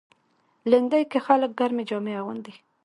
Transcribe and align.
لېندۍ 0.69 1.03
کې 1.11 1.19
خلک 1.25 1.51
ګرمې 1.59 1.83
جامې 1.89 2.13
اغوندي. 2.19 2.53